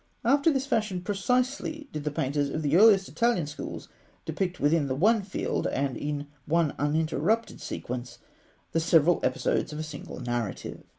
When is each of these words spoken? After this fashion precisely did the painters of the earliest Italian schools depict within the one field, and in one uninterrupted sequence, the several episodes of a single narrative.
After 0.25 0.51
this 0.51 0.65
fashion 0.65 1.01
precisely 1.01 1.87
did 1.93 2.05
the 2.05 2.09
painters 2.09 2.49
of 2.49 2.63
the 2.63 2.75
earliest 2.75 3.07
Italian 3.07 3.45
schools 3.45 3.87
depict 4.25 4.59
within 4.59 4.87
the 4.87 4.95
one 4.95 5.21
field, 5.21 5.67
and 5.67 5.95
in 5.95 6.25
one 6.47 6.73
uninterrupted 6.79 7.61
sequence, 7.61 8.17
the 8.71 8.79
several 8.79 9.19
episodes 9.21 9.71
of 9.71 9.77
a 9.77 9.83
single 9.83 10.19
narrative. 10.19 10.81